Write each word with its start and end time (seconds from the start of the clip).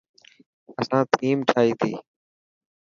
اسان 0.79 1.01
ٿيم 1.17 1.37
ٺائي 1.49 1.71
تي. 1.79 1.91